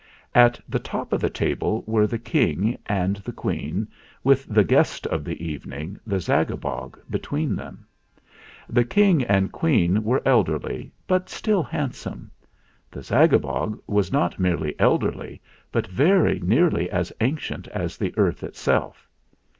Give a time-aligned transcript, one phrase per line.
[0.33, 3.87] At the top of the table were the King and the Queen,
[4.23, 7.85] with the Guest of the Evening, the Zagabog, between them.
[8.67, 12.31] The King and the Queen were elderly, but still handsome;
[12.89, 15.39] the Zagabog was not merely elderly,
[15.71, 19.07] but very nearly as ancient as the earth itself.